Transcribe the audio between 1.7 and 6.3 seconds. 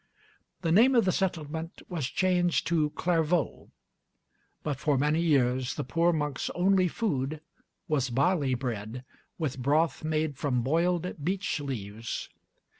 was changed to Clairvaux, but for many years the poor